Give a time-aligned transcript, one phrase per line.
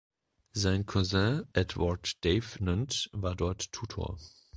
[0.53, 4.17] Sein Cousin Edward Davenant war dort Tutor.